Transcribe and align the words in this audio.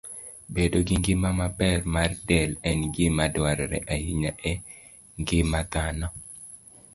Bedo 0.53 0.77
gi 0.87 0.95
ngima 1.01 1.29
maber 1.39 1.79
mar 1.93 2.11
del 2.27 2.51
en 2.69 2.79
gima 2.95 3.25
dwarore 3.35 3.79
ahinya 3.93 4.31
e 4.51 4.53
ngima 5.19 5.59
dhano. 5.71 6.07